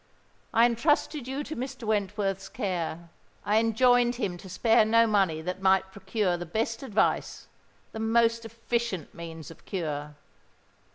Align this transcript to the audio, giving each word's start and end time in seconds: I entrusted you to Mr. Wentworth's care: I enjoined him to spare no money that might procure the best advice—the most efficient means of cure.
I 0.51 0.65
entrusted 0.65 1.27
you 1.27 1.43
to 1.43 1.55
Mr. 1.55 1.83
Wentworth's 1.83 2.49
care: 2.49 3.11
I 3.45 3.59
enjoined 3.59 4.15
him 4.15 4.35
to 4.39 4.49
spare 4.49 4.83
no 4.83 5.05
money 5.05 5.43
that 5.43 5.61
might 5.61 5.91
procure 5.91 6.37
the 6.37 6.43
best 6.47 6.81
advice—the 6.81 7.99
most 7.99 8.43
efficient 8.43 9.13
means 9.13 9.51
of 9.51 9.63
cure. 9.65 10.15